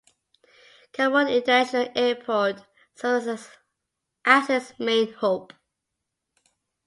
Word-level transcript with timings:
Kabul 0.93 1.27
International 1.27 1.87
Airport 1.95 2.65
serves 2.95 3.49
as 4.25 4.49
its 4.49 4.73
main 4.79 5.13
hub. 5.13 5.53